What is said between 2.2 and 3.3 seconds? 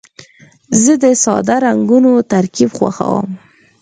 ترکیب خوښوم.